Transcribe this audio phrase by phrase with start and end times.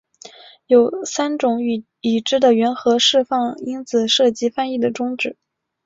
[0.65, 1.59] 有三种
[1.99, 5.37] 已知的原核释放因子涉及翻译的终止。